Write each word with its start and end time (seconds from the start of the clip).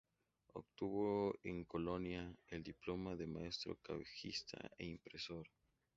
Obtuvo 0.55 1.35
en 1.43 1.63
Colonia 1.65 2.35
el 2.47 2.63
diploma 2.63 3.15
de 3.15 3.27
maestro 3.27 3.77
cajista 3.83 4.59
e 4.79 4.85
impresor. 4.95 5.45